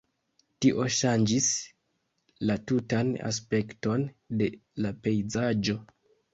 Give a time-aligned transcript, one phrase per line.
[0.65, 1.49] Tio ŝanĝis
[2.51, 4.09] la tutan aspekton
[4.43, 4.51] de
[4.87, 5.81] la pejzaĝo.